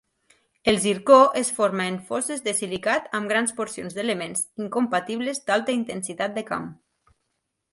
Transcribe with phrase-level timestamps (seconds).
[0.63, 6.35] El zircó es forma en foses de silicat amb grans porcions d'elements incompatibles d'alta intensitat
[6.41, 6.67] de camp.